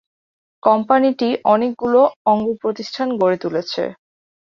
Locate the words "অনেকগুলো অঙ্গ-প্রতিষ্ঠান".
1.45-3.07